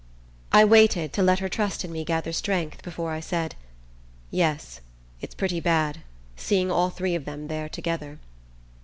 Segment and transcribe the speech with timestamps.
[0.51, 3.53] I waited to let her trust in me gather strength before I said:
[4.31, 4.81] "Yes,
[5.21, 5.99] it's pretty bad,
[6.35, 8.17] seeing all three of them there together."